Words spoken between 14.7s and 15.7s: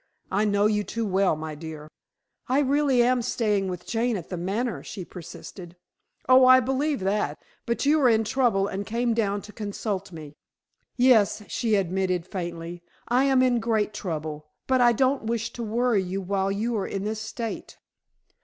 I don't wish to